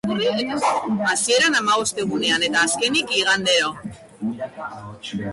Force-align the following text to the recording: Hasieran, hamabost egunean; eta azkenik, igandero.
Hasieran, 1.09 1.57
hamabost 1.59 1.99
egunean; 2.03 2.45
eta 2.47 2.63
azkenik, 2.69 3.13
igandero. 3.19 3.69